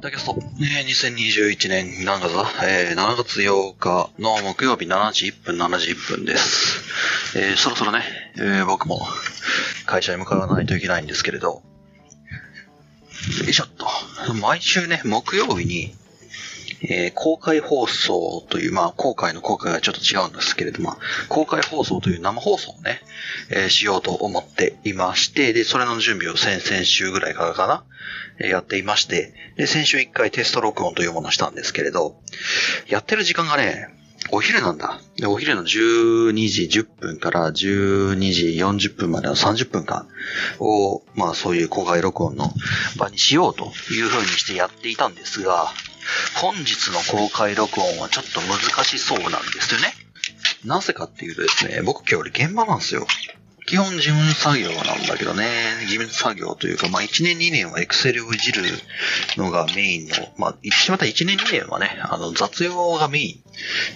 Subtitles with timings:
[0.00, 7.38] ダキャスト、えー、2021年何月だ、えー、7月8日の木曜日7時1分7時1分です。
[7.38, 8.02] えー、そろそろね、
[8.38, 8.98] えー、僕も
[9.84, 11.62] 会社に向かわないといけないんですけれど、よ
[13.46, 14.34] いしょっと。
[14.40, 15.94] 毎週ね、木曜日に、
[16.82, 20.96] えー公開放送という、まあ、公開の公開がちょっと違うんですけれども、
[21.28, 23.00] 公開放送という生放送をね、
[23.50, 27.84] えーしようと思っていまして、で、それの準備を先々週ぐらいからかな、
[28.38, 32.16] えーやっていまして、で、先週一回テスト録音というものをしたんですけれど、
[32.88, 33.88] やってる時間がね、
[34.32, 35.00] お昼なんだ。
[35.16, 40.06] で、お昼の12時10分から12時40分までの30分間
[40.60, 42.52] を、まあそういう公開録音の
[42.96, 45.72] 場にしようという風にしてやっていたんですが、
[46.40, 49.94] 本日の公開録音はちょっと難しそうなんですよね。
[50.64, 53.06] なぜかっていうとですね、僕今日現場なんですよ。
[53.66, 55.44] 基本事務作業なんだけどね、
[55.86, 58.62] 事務作業というか、まあ1年2年は Excel をいじる
[59.36, 63.42] のがメインの、まあ言ってしまた1年2年はね、あの雑用がメイ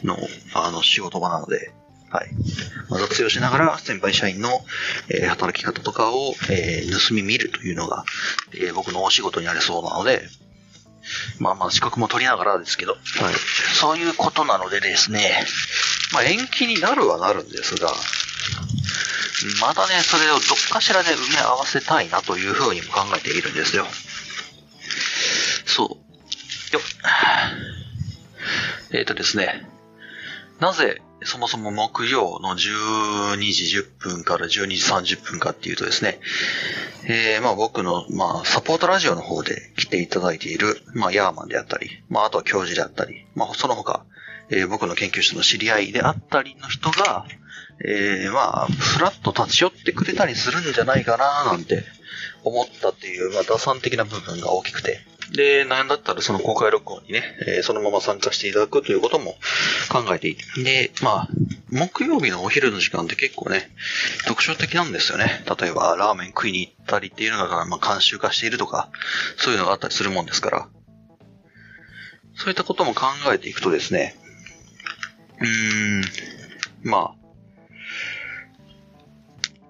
[0.05, 0.17] ンの
[0.55, 1.73] あの仕事場なので、
[2.11, 2.29] はい。
[2.89, 4.49] まあ、雑用しながら先輩社員の、
[5.09, 8.05] えー働き方とかを、えー盗み見るというのが、
[8.53, 10.23] えー僕のお仕事になりそうなので、
[11.39, 13.01] まあまあ資格も取りながらですけど、はい。
[13.75, 15.45] そういうことなのでですね、
[16.13, 17.93] まあ延期になるはなるんですが、
[19.61, 23.87] またね、それをどっかしらで埋め合わせたいなというふうにも考えているんですよ。
[25.67, 25.89] そう。
[25.89, 26.83] よっ。
[28.93, 29.67] えっ、とですね、
[30.61, 36.21] なぜそもそも木曜の12時10分から12時30分かっていうとですね、
[37.07, 44.05] えー、まあ僕の、まあサポートラジオの方で来ていただいている、まあヤーマンであったり、まああとは教授であったり、まあその他、
[44.51, 47.27] えー僕の研究室の知り合いであったりの人が、
[47.85, 51.85] えー、まあ、ふらっと立ち寄ってくれたりするんじゃないかななんて
[52.45, 55.01] 思ったっていう、まあ打算的な部分が大きくて。
[55.33, 59.37] で、なんだったらその公開録音にね、えーそのまま参加していただくということも
[59.91, 60.45] 考えていて。
[60.63, 61.29] で、まあ、
[61.71, 63.71] 木曜日のお昼の時間って結構ね、
[64.27, 65.45] 特徴的なんですよね。
[65.61, 68.91] 例えば、ラーメン食いに行ったりっていうのが、まあ、慣習化しているとか、
[69.37, 70.69] そういうのがあったりするもんですから。
[72.37, 74.17] そういったことも考えていくとですね、
[75.41, 76.05] うーん、
[76.83, 77.25] まあ、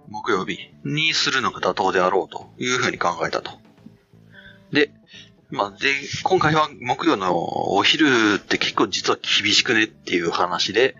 [0.09, 3.53] 木曜日にするのが妥当であろうというふうに考えたと。
[4.73, 4.91] で、
[5.55, 5.95] まあ、で、
[6.25, 10.97] 今回は木曜のお昼って結構実は厳しくねっていう話で、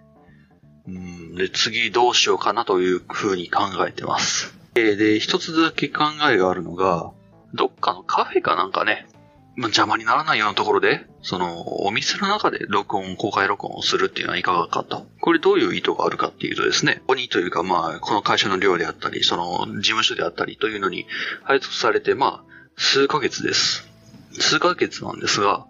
[0.87, 4.55] うん、で、次どうしようかなというふうに考えてます。
[4.77, 7.11] えで、一つだけ考えがあるのが、
[7.53, 9.09] どっかのカフェかなんかね、
[9.57, 15.07] まあ、邪魔にならないようなところで、その、お店の中で録音、公開録音をするっていうのはいかがかと。
[15.21, 21.07] これどういう意図があるかっていうとですね、ここにというかまあ、この会社の寮であったり、その、事務所であったりというのに
[21.43, 23.94] 配属されて、まあ、数ヶ月です。
[24.41, 25.67] 数ヶ月なんですが、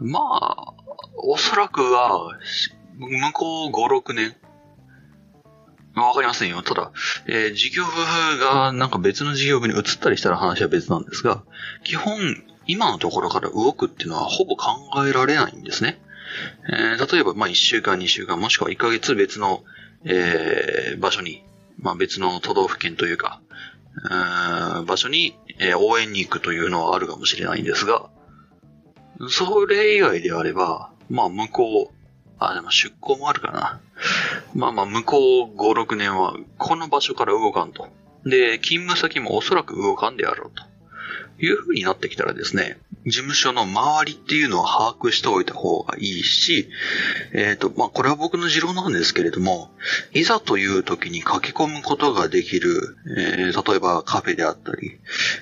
[0.00, 0.74] まあ、
[1.16, 2.38] おそらくは、
[2.98, 4.36] 向こう5、6年。
[5.94, 6.62] わかりませんよ。
[6.62, 6.92] ただ、
[7.26, 7.90] えー事業部
[8.38, 11.42] がなんか別の事業部に移ったりしたら話は別なんですが、
[11.84, 12.16] 基本、
[12.66, 14.70] 今のところから動くっていうのはほぼ考
[15.06, 16.00] えられないんですね。
[16.68, 19.64] えー例えば、まあ、1週間、2週間、もしくは1ヶ月別の、
[20.04, 21.44] えー場所に、
[21.78, 23.40] まあ、別の都道府県というか、
[24.86, 28.08] 場所に、え応援に行くというのはあるかもしれないんですが、
[29.28, 31.94] それ以外であれば、まあ、向こう、
[32.38, 33.80] あ、でも出向もあるかな。
[34.54, 37.88] まあまあ、向こう5、6年は、この場所から動かんと。
[38.24, 40.70] で、勤務先もおそらく動かんであろうと。
[41.44, 46.68] いう風になってきたらですね、事務所の周りっていうのは把握しておいた方がいいし、
[47.32, 49.70] えっ、と、まあ、これは僕の持論なんですけれども、
[50.12, 54.98] いざという時に書き込むことができる、えー例えばカフェであったり、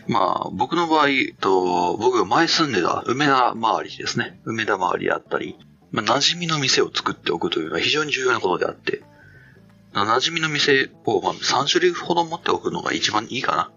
[0.07, 1.09] まあ、僕の場合、
[1.41, 4.41] と僕が前住んでた梅田周りですね。
[4.45, 5.57] 梅田周りであったり、
[5.91, 9.03] まあ、馴染みの店を作っておくというのは非常に重要なことであって、
[9.93, 13.71] 馴染みの店を、まあ、3種類ほど持っておくのが一番いいか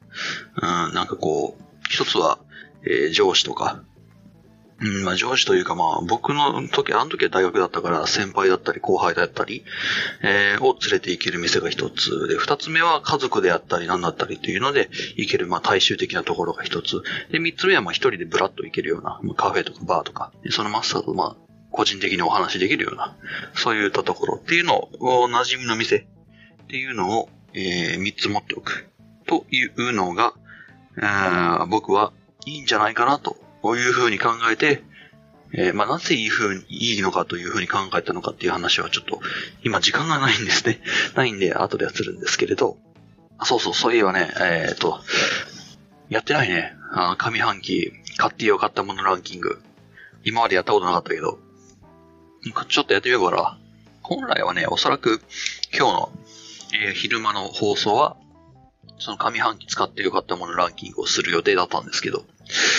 [0.60, 0.88] な。
[0.88, 2.40] うん、なんかこう、一つは、
[2.84, 3.84] えー上司とか、
[4.80, 9.64] うん、まあ上司というかまあ僕の時、あの時は大学だったから先輩だったり後輩だったり、
[10.24, 17.04] えーを連れて行ける店が一つで、二つ目は家族であったり何だったりというので行けるまあ大衆的なところが一つ。
[17.32, 23.16] で、三つ目はまあ一人でブラッと行けるような、まあカフェとかバーとか、そのマスターとまあ個人的にお話しできるような、
[23.54, 28.88] そういったところっていうのを、馴染みの店っていうのを、えー三つ持っておく。
[29.28, 30.34] というのが、
[31.00, 32.12] あー僕は
[32.46, 33.38] いいんじゃないかなと
[33.76, 34.84] いうふうに考えて、
[35.54, 39.20] えーまあ、なぜいいふうに、いいのかというふうに考えたのかっていう話はちょっと、
[39.64, 40.82] 今時間がないんですね。
[41.16, 42.78] ないんで、後ではするんですけれど、
[43.38, 45.02] あそうそう、そういえばね、えっ、と、
[46.10, 46.76] やってないね。
[46.94, 49.62] あ、上半期、買ってよかったものランキング。
[50.24, 51.40] 今までやったことなかったけど、
[52.68, 53.58] ちょっとやってみようかな。
[54.04, 55.22] 本来はね、おそらく
[55.74, 56.12] 今日の、
[56.74, 58.18] えー、昼間の放送は、
[59.02, 62.24] その上半期使ってよかったものランキングをする予定だったんですけど、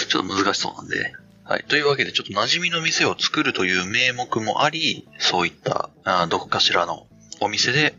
[0.08, 1.12] ちょっと難しそうなんで、
[1.44, 1.64] はい。
[1.64, 7.08] というわけで、ちょっと馴染みの店を作るという名目もあり、そういった、あどこかしらの
[7.40, 7.94] お店で、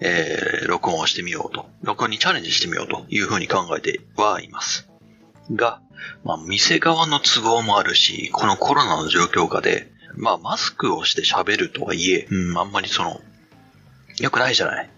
[0.00, 1.68] えー、録音をしてみようと。
[1.82, 4.88] 録音にチャレンジしてみようというふうに考えてはいます。
[5.52, 5.80] が、
[6.24, 13.20] まあ、店側の都合もあるし、このコロナの状況下で、まあ、マスクをして喋るとはいえ、うん、あんまりその、
[14.18, 14.90] 良くないじゃない。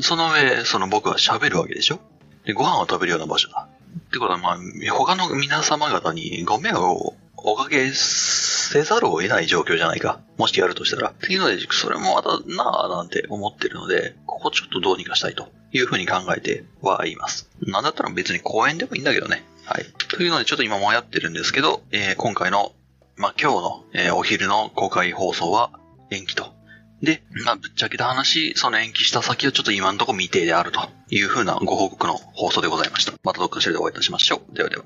[0.00, 2.00] その上、その僕は喋るわけでしょ？
[2.44, 3.68] で、ご飯を食べるような場所だ。
[3.98, 4.58] ってことは、まあ、
[4.92, 10.20] 他の皆様方にご迷惑をおかけせざるを得ない状況じゃないか。
[10.36, 11.10] もしやるとしたら。
[11.10, 17.48] っていうので、それもまたなぁなんて思ってるので、ここちょっとどうにかしたいというふうに考えてはいます。
[17.62, 19.44] なんだったら別に公園でもいいんだけどね。
[19.64, 19.86] はい。
[20.08, 22.72] というので、ちょっと今迷ってるんですけど、えー、今回の、
[23.16, 25.70] まあ、今日の、えー、お昼の公開放送は
[26.10, 26.54] 延期と。
[27.02, 33.12] で、まあ、ぶっちゃけた話、その延期した先はちょっと今のところ未定であるというふうなご報告の放送でございました。
[33.24, 34.54] またどっかしらでお会いいたしましょう。
[34.54, 34.84] ではでは。